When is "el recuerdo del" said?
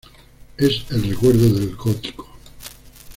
0.89-1.75